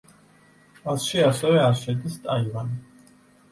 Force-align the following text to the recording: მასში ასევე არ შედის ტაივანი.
მასში 0.85 1.21
ასევე 1.27 1.61
არ 1.67 1.79
შედის 1.83 2.19
ტაივანი. 2.27 2.83